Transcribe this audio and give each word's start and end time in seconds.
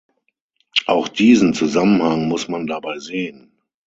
Auch 0.87 1.09
diesen 1.09 1.53
Zusammenhang 1.53 2.27
muss 2.27 2.47
man 2.47 2.65
dabei 2.65 2.97
sehen. 2.97 3.51